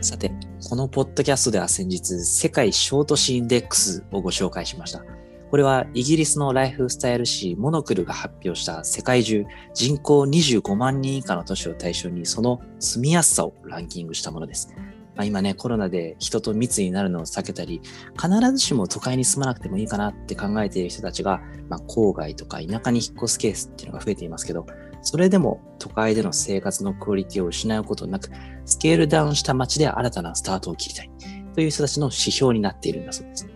[0.00, 0.30] さて、
[0.68, 5.02] このポッドキャストでは先日、世界ショートシインデックスをご紹介しました。
[5.50, 14.68] これはイギリスのライフスタイル誌モノクルが発表した世界中人口25万人以下の都市を対象にその住みやすさをランキングしたものです。
[15.16, 17.80] まあ、今ね、コロナで人と密になるのを避けたり、
[18.14, 24.64] 必ずしも都会に住まなくてもいいかなって考えている人たちが、まあ、郊外とか田舎に引っ越すケースっていうのが増えていますけど、
[25.02, 28.30] それでも都会での生活のクオリティを失うことなく、
[28.66, 31.10] スケールダウンした街で新たなスタートを切りたい
[31.54, 33.48] という人たちの指標になっているんだそうです。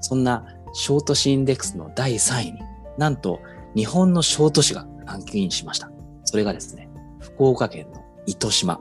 [0.00, 2.60] そんなショートシインデックスの第3位に、
[2.96, 3.40] なんと
[3.74, 5.90] 日本の小都市がランクインしました。
[6.24, 6.88] それがですね、
[7.20, 8.80] 福岡県の糸島。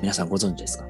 [0.00, 0.87] 皆さんご存知ですか？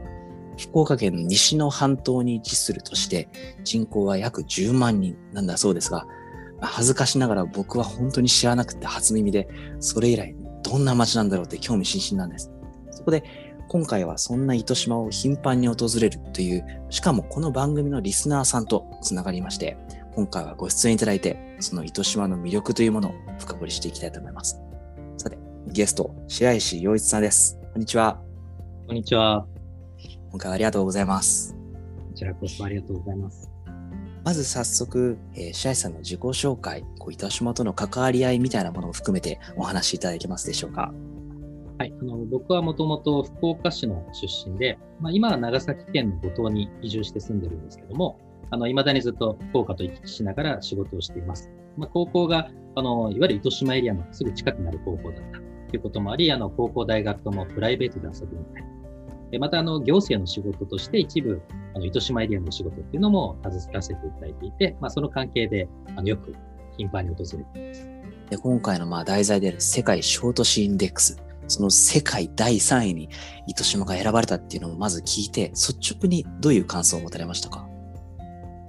[0.58, 3.28] 福岡県の西の半島に位置するとして
[3.64, 6.06] 人口は約10万人なんだそうですが、
[6.60, 9.48] 恥ずかしながら僕は本当に知らなくて初耳で、
[9.80, 12.50] それ以来どんな街なんだろうって興味津々なんです。
[12.90, 13.22] そこで
[13.68, 19.76] 今回はそんな糸島を頻繁に訪れるという、しかもこの番組のリスナーさんとつながりまして、
[20.14, 24.58] 今回はご出演いただいて、その糸島の魅力というものを深掘りしていきたいと思います。
[25.18, 27.58] さて、ゲスト、白石洋一さんです。
[27.72, 28.18] こんにちは。
[28.86, 29.46] こんにちは。
[30.30, 31.54] 今回はありがとうございます。
[31.54, 33.50] こちらこそありがとうございます。
[34.24, 40.92] まず早速、えー、白石さんの自己紹介、こう糸島との関わり合いみたいなものを含めてお話しいただけますでしょうか。
[41.78, 48.18] はい、あの僕はもともと福岡市の出身で、まあ、今は長崎県の五島に移住して住んでるんですけども、
[48.50, 51.50] あの未だにずっと福岡と行き来しながら仕事をしています。
[51.76, 55.38] まあ、高校があのいわゆる糸島エリアのすぐ近くになる高校だった
[55.70, 58.66] ということもあり、あの高校、大学ともプライベートで遊びに行ったり、
[59.38, 61.42] また、あの、行政の仕事として一部、
[61.74, 66.34] あの、糸島エリアの仕事っていうのも携わらせていただいていて、まあ、その関係で、あの、よく
[66.78, 67.88] 頻繁に訪れています。
[68.30, 71.16] で今回のまあ題材である世界ショートシインデックス、
[71.46, 73.08] その世界第3位に
[73.46, 77.66] 糸島が選ばれたっていうのをまず聞いて、率直にどういう感想を持たれましたか？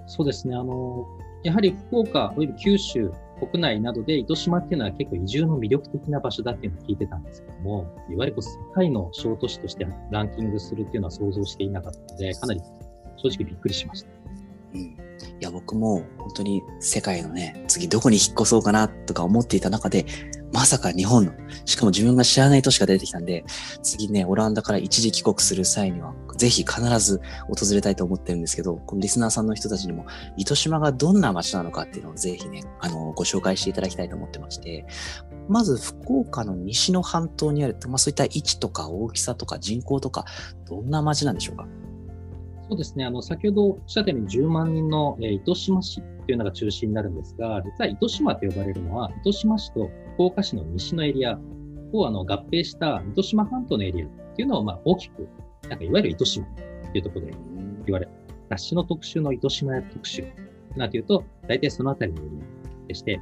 [0.07, 0.55] そうですね。
[0.55, 1.05] あの、
[1.43, 12.61] やはり福岡、および九州国内などで糸島っていうのは結構移住の魅力的な場所だっていうのを聞いてたんですけども、いわゆるこう世界の小都市としてランキングするっていうのは想像していなかったので、かなり
[13.17, 14.09] 正直びっくりしました。
[14.75, 14.81] うん。
[14.81, 14.95] い
[15.41, 20.05] や、僕も本当に世界のね、次どこに引っ越そうかなとか思っていた中で、
[20.51, 21.31] まさか日本の、
[21.65, 23.45] しかも自分が知らない都市が出てきたんで、
[23.83, 30.05] 次ね、オランダから一時帰国する際には、ぜひ必ず訪れたいと思ってるんですけど、このリスナーさんの人たちにも、
[30.37, 34.85] 糸島がどんな街なのかっていうのをぜひね、あの、ご紹介していただきたいと思ってまして、
[35.47, 40.25] まず福岡の西の半島にある、まあそういった位置とか大きさとか人口とか、
[40.67, 41.67] どんな街なんでしょうか？
[42.69, 43.05] そうですね。
[43.05, 49.89] あの、先ほどおっしゃったように10万人の、えー、糸島市というのが中心になるんですが、実は糸島と呼ばれるのは、糸島市と
[50.19, 51.39] 福岡市の西のエリア
[51.93, 55.29] をあの合併した糸島半島のエリアっていうのをまあ大きく、
[55.69, 56.45] なんかいわゆる糸島
[56.91, 57.33] というところで
[57.85, 58.11] 言われる。
[58.49, 60.25] 雑誌の特集の糸島特集
[60.75, 62.31] なんていうと、大体そのあたりのエリ
[62.83, 63.21] アでして、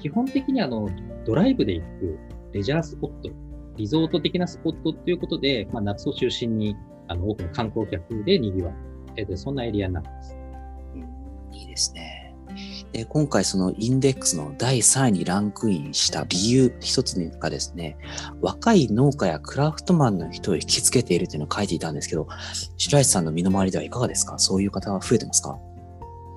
[0.00, 0.88] 基本的にあの、
[1.24, 2.18] ドライブで行く
[2.52, 3.30] レジャースポット、
[3.76, 6.76] リゾート的なスポットっていうことで、まあ、夏を中心に
[7.08, 8.72] あの多くの観光客で賑わ
[9.18, 10.38] う、そんなエリアになってます。
[11.50, 12.25] いいですね。
[12.92, 17.96] で今回そのインデックスの第3位にランクインした理由一つがですね、
[18.40, 22.26] 若い農家やクラフトマンの人を引きつけているというのを書いていたんですけど、
[22.76, 24.38] 白石さんの身の回りではいかがですか？
[24.38, 25.58] そういう方は増えてますか？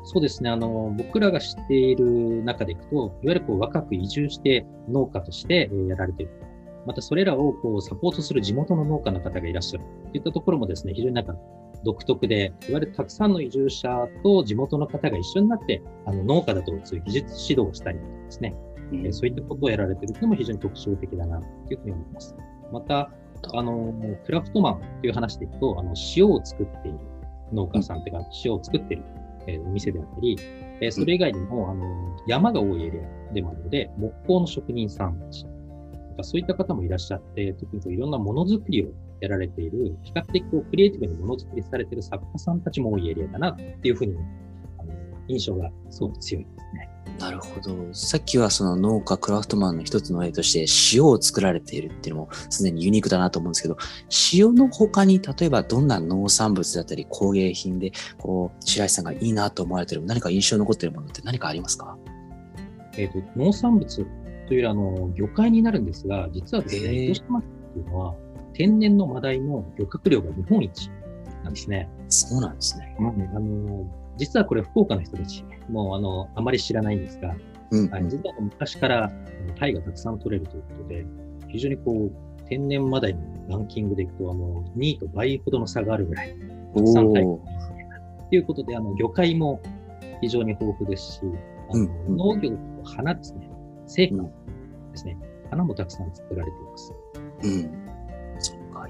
[0.03, 0.49] そうですね。
[0.49, 6.31] あの、僕らが知っている中でいくと、いわゆるこう若く移住して農家としてやられている。
[6.85, 11.35] またそれらをこうサポートする地元の農家の方がいらっしゃるといったところもですね、非常になんか
[11.83, 18.55] 独特で、いわゆるたくさんの移住者と地元の方が一緒になって、あの農家だとそういう技術指導をしたりとかですね、
[18.91, 22.35] うん、そういったことをやられているのも非常に特徴的だなというふうに思います。
[22.71, 23.11] また、
[23.53, 23.93] あの、
[24.25, 26.99] クラフトマンという話でいくと、あの、塩を作っている
[27.53, 29.03] 農家さんというか、塩を作っている、
[29.47, 30.37] えー、お店であったり、
[30.81, 31.85] えー、それ以外にも、あの、
[32.27, 35.45] 山が多いエリアでもあるので、木工の職人さんたち、
[36.21, 38.89] そういった方もいらっしゃって、特にいろんなものづくりを
[39.21, 44.15] やられている、比較的こうクリエイティブにものづくりされている作家さんたちも多いエリアだなっていうふうに、
[44.77, 44.93] あの
[45.27, 46.89] 印象がすごく強いですね。
[47.19, 47.93] なるほど。
[47.93, 53.77] さっきはその農家、クラフトマンの一つの例として塩を作られているっていうのもすでにユニークだなと思うんですけど、
[54.33, 61.97] 塩の他に例えばどんな農産物だったり工芸品で、こう、白石さんがいいなと思われている何か印象に残っているものって何かありますか？
[62.97, 64.05] えっ、ー、と、農産物
[64.47, 68.15] というあの、魚介になるんですが、実はですね、広島っていうのは、
[68.53, 70.89] 天然のマダイの漁獲量が日本一
[71.43, 71.89] なんですね。
[72.07, 72.95] そうなんですね。
[72.99, 73.85] うん、あの
[74.17, 77.33] 実はこれ福岡の人たち、もうあの、あまり知らないんですが、
[77.71, 79.11] うん、はい、実は昔から
[79.57, 81.05] タイがたくさん取れるということで、
[81.47, 86.35] 非常にこう、天然マダイのランキングでいくと、あの、2位と倍ほどの差があるぐらい、
[86.75, 87.29] たくさんタイが
[88.29, 89.61] ということで、あの、魚介も
[90.21, 91.21] 非常に豊富ですし、
[91.69, 93.49] あの、うんうん、農業と花ですね、
[93.87, 94.29] 成果で
[94.97, 96.93] すね、うん、花もたくさん作られています。
[97.43, 97.88] うん。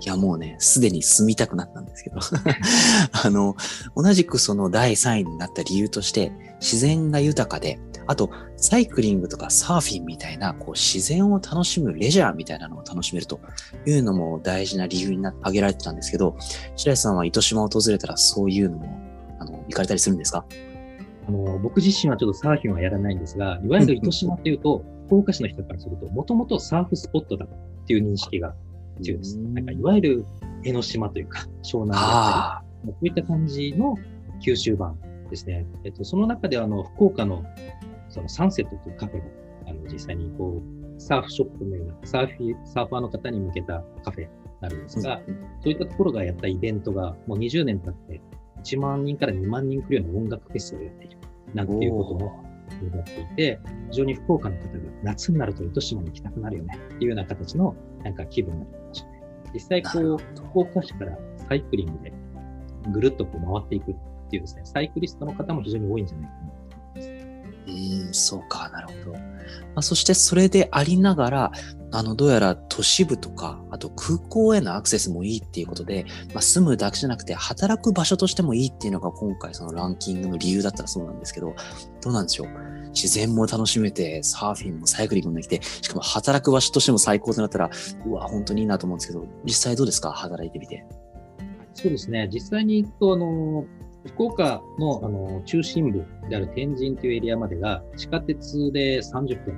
[0.02, 2.20] いや、もうね、すでに住みたくなったんですけど。
[3.24, 3.56] あの、
[3.96, 6.32] 同じくその第3位になった理由として、
[6.62, 13.40] 自然が豊かで、あと、サイクリングとかサーフィンみたいな、こう、自然を楽しむレジャーみたいなのを楽しめると
[13.86, 16.36] いうのも大事な理由にな挙げられてたんですけど、
[16.76, 18.88] 白石さんは糸島を訪れたらそういうのも、
[19.40, 20.46] あの、行かれたりするんですか？
[21.28, 28.56] あの、僕自身はちょっとサーフィンはやらないんですが、いわゆる糸島っていうと、福岡市の人からすると、もともとサーフスポットだっていう認識が
[29.02, 29.38] 強いです。
[29.40, 30.26] なんか、いわゆる
[30.64, 33.96] 江ノ島というか、湘南だったり、こういった感じの
[34.42, 34.98] 九州版
[35.30, 35.66] ですね。
[35.84, 37.44] えっと、その中であの、福岡の
[38.10, 39.26] そのサンセットというカフェが、
[39.68, 44.28] あの、実際にこう、サーフショップのような、サーフィサーファーの方に向けたカフェに
[44.62, 45.22] なるんですが、
[45.62, 48.22] そういったところがやったイベントが、もう20年経って、
[48.64, 51.18] 1万人から2万人来るような音楽フェスをやっている。
[51.54, 52.44] なんていうことも
[52.92, 53.60] なっていて、
[53.92, 54.70] 非常に福岡の方が
[55.04, 58.79] 夏になると糸島に行きたくなるよねっていうような形のなんか気分になりましたね。
[59.54, 61.18] 実際こう、福岡市から
[61.48, 62.14] サイクリングで
[62.92, 63.96] ぐるっとこう回っていくっ
[64.30, 68.06] ていうですね、サイクリストの方も非常に多いんじゃないかなと思います。
[68.06, 69.39] うん、そうか、なるほど。
[69.76, 71.52] まあ、そしてそれでありながら、
[71.92, 81.56] あの、どうやら都市部とか、あと空港へのアクセスもいいっていうことで、まあ、住むだけじゃなくて、働く場所としてもいいっていうのが今回そのランキングの理由だったらそうなんですけど、
[82.02, 82.48] どうなんでしょう？
[82.90, 87.70] 自然も楽しめて、サーフィンもサイクリングもできて、しかも働く場所としても最高となったら、
[88.06, 90.12] うわ、本当にいいなと思うんですけど、実際どうですか？
[90.12, 90.86] 働いてみて。
[91.74, 92.30] そうですね。
[92.32, 93.66] 実際に行くと、あの、
[94.06, 99.58] 福岡のあの中心部である天神というエリアまでが地下鉄で30分。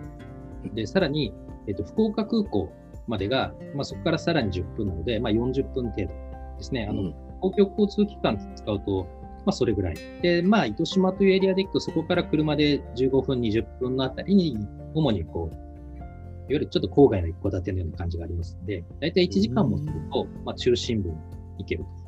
[0.73, 1.33] で、さらに、
[1.67, 2.71] えっと、福岡空港
[3.07, 6.13] までが、まあ、そこからさらに10分なので、まあ、40分程度
[6.57, 6.87] ですね。
[6.89, 9.07] あの、公共交通機関使うと、
[9.45, 9.95] まあ、それぐらい。
[10.21, 14.57] で、まあ、糸島というエリアで行くと、そこから車で15分、20分のあたりに、
[14.93, 16.07] 主にこう、いわ
[16.49, 21.15] ゆるちょっと郊外の一戸建てのような感じがありますので、だいたい1時間もすると、まあ、中心部に
[21.59, 22.00] 行けると。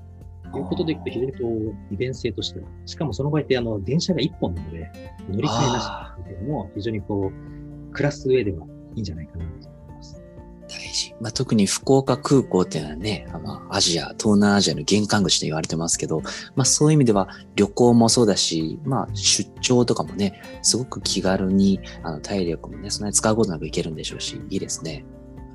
[0.59, 4.91] いうことでいくと、非常にこう、利便性としては、しかもその場合って、あの、電車が1本なので、
[5.29, 8.65] 乗り換えなしですけども、非常にこう、暮らす上では
[8.95, 10.21] いいんじゃないかなと思います。
[10.67, 11.15] 大事。
[11.21, 16.21] まあ、特に福岡空港っていうのはね、まあ、アジア、東南アジアの玄関口と言われてますけど、
[16.55, 25.05] まあ、そういう意味では旅行もそうだし、まあ、出張とかもね、すごく気軽に、あの、体力もね、そんなに使うことなく行けるんでしょうし、いいですね。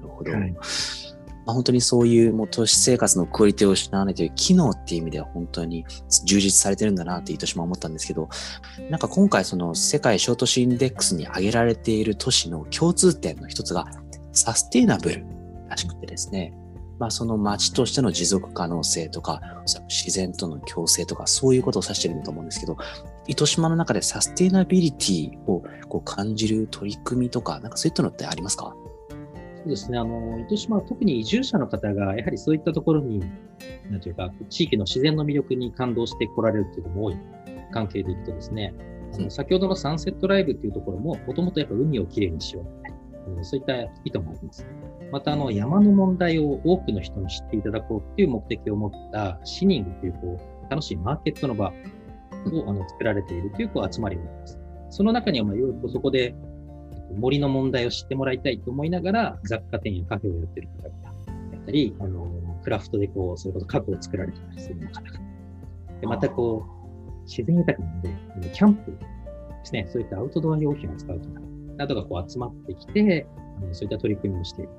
[0.01, 0.33] なるほど。
[0.33, 0.55] はい
[1.49, 5.87] まあ、本当にそういうもう都市生活のクオリティを失わないという機能っていう意味では本当に
[6.27, 8.29] 充実されてるんだなって糸島思ったんですけど、
[8.91, 13.87] なんか今回その世界小都市インデックスに挙げられている都市の共通点の一つが
[14.33, 15.25] サステイナブル
[15.71, 16.53] らしくてですね、
[16.99, 19.41] まあその街としての持続可能性とか、
[19.89, 22.77] 自然との共生とかそういうことを指してるんだと思うんですけど、
[23.27, 28.77] 糸島の中でサステイナビリティをこう感じる取り組みとか、なんかそういったのってありますか？
[29.69, 29.99] そうですね。
[29.99, 33.21] あの、糸島は特に移住者の方が、やはりそういったところに、
[33.91, 37.17] なんていうか、地域の自然の魅力に感動して来られるというのも多い
[37.71, 38.75] 関係でいくとですね、
[39.13, 42.65] あの先ほどのサンセットライブっていうところも、もともとやっぱ海をきれいにしよ
[43.29, 44.67] う、ね、そういった意図もあります。
[45.13, 51.73] また、あの、山の問題を多くの人に知っていただこうっていう目的を持ったシニングっていう、こう、楽しいマーケットの場を
[52.67, 54.59] あの作られているというこう集まりがあります。
[54.91, 56.35] その中には、まあ、いろいろそこで
[57.17, 60.99] 森の問題を知ってもらいたいと思いながら、雑貨店やカフェをやってる方々
[61.53, 62.29] やったり、あの、
[62.63, 65.21] クラフトでこう、それこそ家具を作られてたりする方々。
[66.01, 68.97] で、またこう、自然豊かなので、キャンプで
[69.65, 71.25] すね、そういったアウトドア用品を使う方
[71.77, 73.27] などがこう集まってきて、
[73.59, 74.71] あのそういった取り組みをしている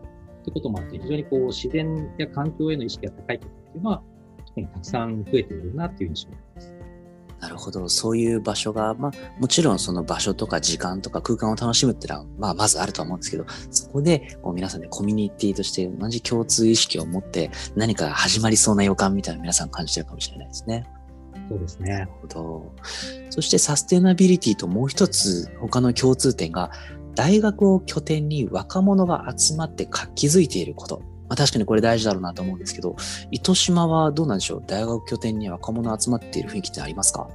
[0.44, 4.04] ということもあって、非常にこう、自然や環境への意識が高い方っていうのは、
[4.74, 6.79] たくさん増えているなという印象があります。
[7.40, 7.88] なるほど。
[7.88, 20.86] そういう場所が、まあ、もちろんその場所とか時間とか空間を楽しむっていうのは、まあ、まずあると思うんですけど、そこで、こう皆さんでコミュニティとして同じ共通意識を持って、何か始まりそうな予感みたいな皆さん感じてるかもしれないですね。
[21.50, 21.94] そうですね。
[21.94, 22.72] なるほど。
[23.30, 26.72] そしてサステナビリティともう一つ他の共通点が、
[27.16, 31.02] 大学を拠点に若者が集まって活気づいていること。
[31.30, 32.96] まあ、確かにこれ大事だろうなと思うんですけど、
[33.32, 34.64] 糸島はどうなんでしょう？
[34.66, 37.30] 大学拠点に若者集まっている雰囲気ってありますか？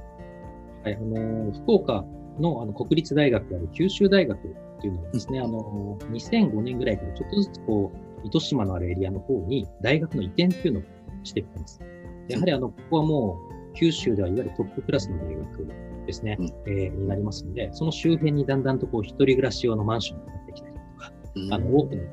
[0.83, 2.05] はい、あの、福岡
[2.39, 4.41] のあの国立大学である九州大学っ
[4.81, 7.91] ていうのはですね、うん、あの、2005年ぐらいからちょっとずつこ
[8.23, 10.83] う、糸島のあるエリアの方に大学の移転っていうのを
[11.23, 11.79] してきてます。
[12.27, 15.67] やはりあの、ここはもう、九州ではいわゆるトップクラスの大学
[16.05, 16.45] ですね、うん。
[16.67, 21.53] えーになりますので、その周辺にだんだんとこう一人暮らし用のマンションが建ってきたりとか、うん。
[21.53, 22.03] あの多くの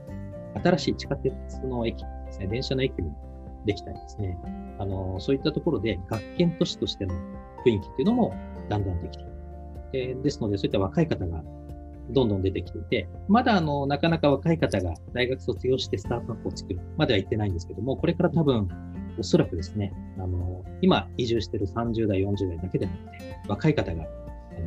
[0.55, 1.33] 新しい地下鉄
[1.65, 3.17] の駅ですね、電車の駅も
[3.67, 4.39] できたりですね、
[4.79, 7.15] あのそういったところで学研都市としての
[7.65, 8.35] 雰囲気っていうのも
[8.69, 9.33] だんだんできている。
[9.93, 11.43] でですので、そういった若い方が
[12.11, 18.69] どんどん出てきていて、まだあのなかなか若い方が大学卒業してスタートアップを作るまでは行ってないんですけども、これから多分、
[19.19, 24.05] おそらくですね、あの今移住してる30代、40代だけでなくて、若い方が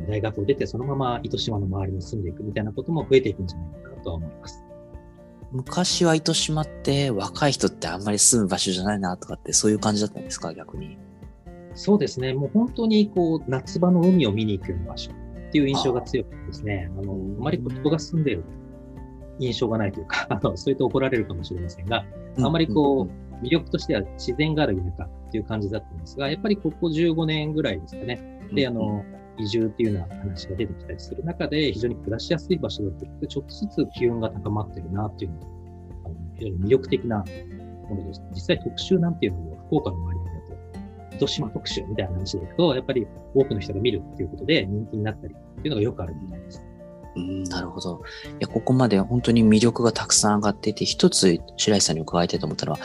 [0.08, 4.65] 大学を出てそのまま糸島の周りに住んでいくみたいなことも増えていくんじゃないかなとは思います。
[5.52, 10.98] 昔は糸島って若い人ってあんまり住む場所じゃないなとかってそういう感じだったんですか逆に？
[11.74, 18.44] そうですね、もう本当にこう夏場の海を見に行くような場所っていう印象が強くてですね、あのあまり人が住んでいる
[19.38, 22.04] 印象がないというか、 あのそういうと怒られるかもしれませんが、
[22.38, 29.04] あまりこう、魅力としては自然がある田舎っていう感じだったんですが、やっぱりここ15年ぐらいですかね、うん、で、あの、
[29.38, 35.46] 移住っていうような話が出てきたりする中で、非常に暮らしやすい場所だって、ちょっとずつ気温が高まってるなっていうのが、
[36.34, 37.24] 非常に魅力的な
[37.88, 38.22] ものです。
[38.32, 46.62] 実際特集なんていうのも、福岡の周りだと、糸島特集みたいな話でいくと、やっぱり多くの人が見るっていうことで人気になったりっていうのがよくあるみたいです。
[47.16, 48.02] うん、なるほど。
[48.32, 52.78] いや、ここまで本当に魅力がたくさん上がっていて、一つ白石さんに伺いたいと思ったのは、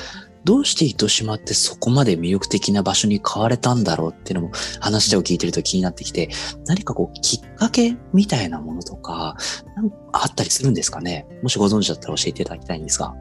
[0.44, 6.30] どうして糸島ってそこまで魅力的な場所に変われたんだろうっていうのも話を聞いてると気になってきて、
[6.66, 9.36] 何かこうきっかけみたいなものとか、
[9.76, 11.28] なんかあったりするんですかね？
[11.44, 13.14] もしご存知だったら教えていただきたいんですが。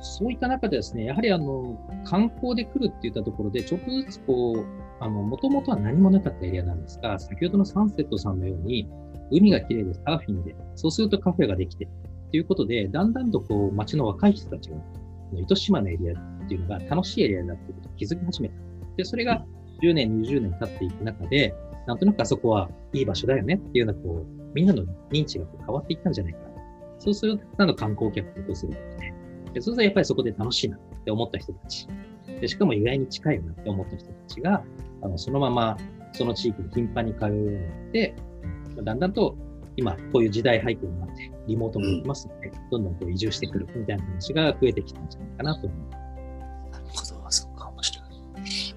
[0.00, 4.64] そういった中でですね、やはりあの、観光で来るっていったところで、ちょっとずつこう、
[5.00, 8.86] あの、もともとは何もなかったエリアなんですが、先ほどのサンセットさんのように、
[9.30, 11.88] 海が綺麗でサーフィンで、そうするとカフェができて、
[12.30, 14.76] ということで、だんだんとこう、街の若い人たちが、
[15.32, 18.54] 糸島のエリアっていうのが楽しいエリアだってことに気づき始めた。
[18.96, 19.44] で、それが
[19.82, 21.54] 10年、20年経っていく中で、
[21.86, 26.44] なんとなくあそこはいい場所だよねっていうような、こう、みんなの認知がこう変わっていったんじゃないかな。
[26.98, 29.14] そうすると、たくさんの観光客が訪れてきて、
[29.54, 31.88] でそうするとやっぱりそこで楽しいなって思った人たち。
[32.40, 34.64] でしかも意外に近いよなって思った人たちが、
[35.02, 35.76] あのそのまま
[36.12, 38.14] その地域に頻繁に通うようになって、
[38.82, 39.36] だんだんと
[39.76, 46.72] 今こういう時代背景になって、リモートもできますので、どんどんこう移住してくるみたいな話が増えてきたんじゃないかなと思います。
[46.72, 48.04] なるほど、そうか、面白い。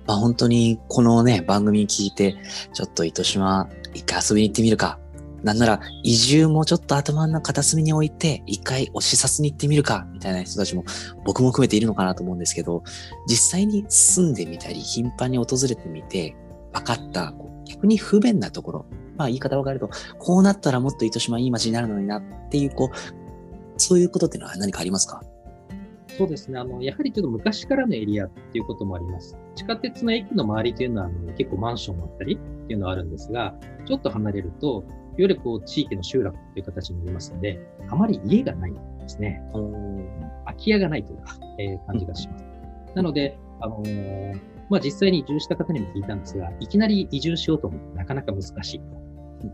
[0.05, 2.35] まあ本当にこのね、番組聞いて、
[2.73, 4.99] ちょっと糸島一回遊びに行ってみるか。
[5.43, 10.83] なんなら移住もちょっと頭の片隅に置いて、一回お視察に行ってみるか、みたいな人たちも
[11.25, 12.83] 僕も含めているのかなと思うんですけど、
[13.27, 16.35] 実際に住んでみたり、頻繁に訪れてみて、
[16.73, 17.33] 分かった、
[17.65, 18.85] 逆に不便なところ、
[19.17, 25.21] まあ言い方を変えると、こうなったらもっと糸島いい街になるのになっていう、こう、そういうことっていうのは何かありますか？
[26.17, 26.57] そうですね。
[26.57, 29.37] あの、やはりちょっと昔からのエリアっていうこともあります。
[29.55, 33.53] 地下鉄の駅の周りというのは、あの結構マンションだったりっていうのはあるんですが、
[33.85, 37.59] ちょっと離れると、いわゆるこう地域の集落という形になりますので、
[37.89, 39.41] あまり家がないんですね。
[40.45, 42.45] 空き家がないというか、えー感じがします。
[42.95, 48.81] なので、あのーまあ、実際に移住した方にも聞いたんですが、いきなり移住しようと思うとなかなか難しい。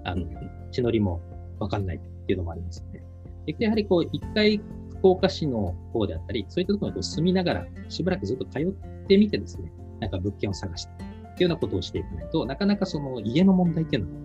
[0.03, 0.25] あの、
[0.71, 1.21] 地のりも
[1.59, 3.03] わかんないっていうのもありますので。
[3.45, 8.65] でやはりこう、一回福岡市の方であったり、そういったところにこう住みながら、しばらくずっと通っ
[9.07, 14.19] てみてですね、なんか物件を探して、っていうようなことをしていかないと、なかなかその家の問題っていうのは、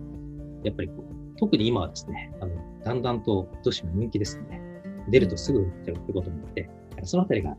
[0.63, 4.61] やっぱりこう、特に今はですね、あの、だんだんと都市が人気ですので、
[5.09, 6.69] 出るとすぐ売っちゃうってこともあって、
[7.03, 7.57] そのあたりが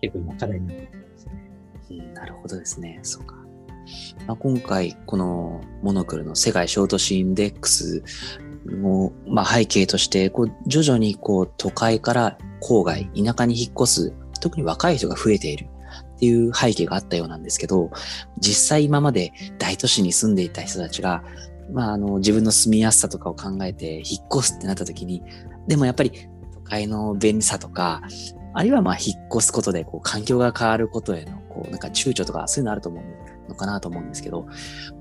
[0.00, 1.52] 結構今課題になっていますね。
[2.14, 3.00] なるほどですね。
[3.02, 3.41] そうか。
[4.26, 8.02] まあ、今回、このモノクルの世界小都市インデックス
[8.66, 15.66] の、まあ、背景として、こう徐々にこう都会から郊外、田舎に引っ越す、特に若い人が増えている
[16.16, 17.90] っていう背景があったようなんですけど、
[18.38, 21.24] 実際今まで大都市に住んでいた人たちが、
[21.72, 25.22] まあ、あの自分の住みやすさとかを考えて引っ越すってなった時に、
[25.66, 26.12] でもやっぱり
[26.52, 28.02] 都会の便利さとか、
[28.54, 33.31] あるいはまあ引っ越すことでこう環境が変わることへのこうなんか躊躇とかそういうのあると思うんです。
[33.52, 34.46] のかなと思うんですけど、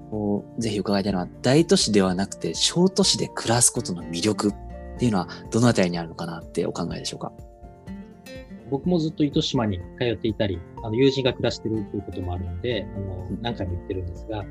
[0.10, 4.54] こうぜひ伺いたいのは大都市ではなくて小都市で暮らすことの魅力っ
[5.00, 7.32] ていうのはどのあたりにあるのかなってお考えでしょうか？
[8.70, 13.42] 僕もずっと糸島に通っていたり、あの友人が暮らしているということもあるので、あのうん。
[13.42, 14.46] 何回も言ってるんですが、やっ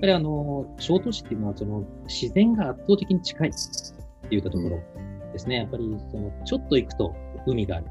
[0.00, 4.80] ぱりあの、小都市っていうのはその自然が圧倒的に近いっていったところ
[5.32, 5.56] ですね。
[5.56, 7.14] やっぱりそのちょっと行くと
[7.46, 7.86] 海がある、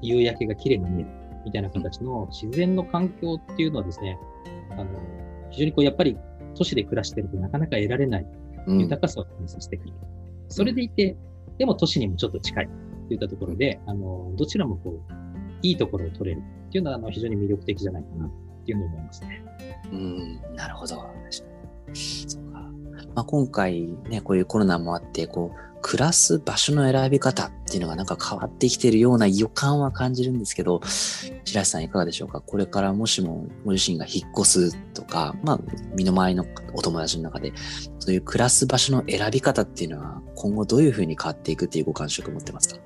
[0.00, 1.10] 夕焼けが綺麗に見える。
[1.44, 4.18] みたいな形の自然の環境っていうのはですね、
[4.70, 4.86] あの、
[5.50, 6.16] 非常にこうやっぱり
[6.54, 8.26] 都市で暮らしてるとなかなか得られない
[8.66, 9.96] うん豊かさを感じさせてくれる。
[10.48, 11.16] それでいて、
[11.58, 12.68] でも都市にもちょっと近い
[13.08, 15.12] といったところで、あの、どちらもこう、
[15.62, 18.30] いいところを取れるっていうのは、あの、非常に魅力的じゃないかなっ
[18.64, 19.44] ていうのを思いますね。
[19.92, 20.96] うん、なるほど。
[21.92, 22.70] そうか。
[23.14, 30.80] まあ、今回ね、こういうコロナもあって、こう、暮らす場所の選び方っていうのがなんか変わってきてるような予感は感じるんですけど、
[31.44, 32.40] 白石さんいかがでしょうか？
[32.40, 35.60] これからもしもご自身が引っ越すとか、まあ、
[35.96, 37.52] 身の回りのお友達の中で、
[37.98, 42.80] そういう暮らす場所の選び方っていうのは今後どういうふうに変わっていくっていうご感触を持ってますか？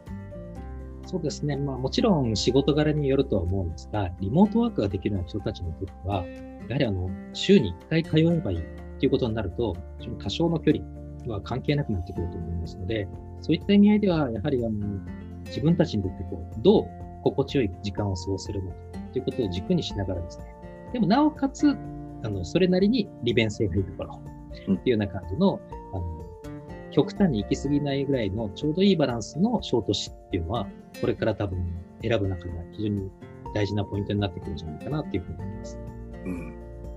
[1.05, 1.59] そうですね。
[1.59, 6.25] まあもちろん仕事柄によるとは思うんですが、リモートワークができるような人たちにとっては、
[6.69, 8.63] やはりあの、週に1回通えばいい。
[8.97, 9.77] っていうことになると、
[10.23, 10.85] 多少の距離
[11.27, 13.09] は関係なくなってくると思いますので、
[13.41, 14.79] そういった意味合いでは、やはりあの、
[15.47, 16.87] 自分たちにとってこう、どう
[17.23, 18.77] 心地よい時間を過ごせるのか
[19.13, 20.45] ということを軸にしながらですね、
[20.93, 21.77] でもなおかつ、
[22.23, 24.23] あの、それなりに利便性がいいところ
[24.61, 25.61] っていうような感じの、
[25.93, 26.27] あの、
[26.91, 30.67] 極端に行き過ぎないぐらいのちょうどいいバランスの小都市っていうのは、
[31.01, 31.59] これから多分
[32.03, 33.11] 選ぶ中では非常に
[33.55, 35.79] 大事なポイントになってくるんじゃないかなっていうふうに思います。
[36.25, 36.55] うん。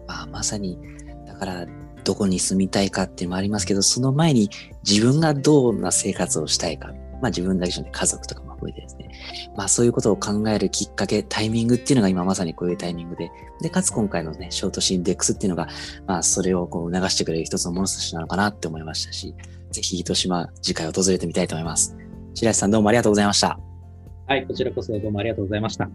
[0.08, 0.78] まあ、まさに、
[1.26, 1.66] だから、
[2.04, 4.50] どこに住みたいかっていうのもありますけど、その前に
[4.88, 6.94] 自分がどんな生活をしたいか。
[7.22, 9.10] まあ自分だけじゃなくて家族とかも含めてですね。
[9.56, 15.68] まあそういうことを考えるきっかけ、タイミングっていうのが今まさにこういうタイミングで、で、かつ今回のね、ショートシンデックスっていうのが、
[16.08, 19.36] まあそれをこう促してくれる一つの物差しなのかなって思いましたし、
[19.72, 21.96] ぜひ糸島次回訪れてみたいと思います。
[22.34, 23.60] 白石さんどうもありがとうございました。
[24.28, 25.90] はい、こちらこそどうもありがとうございました。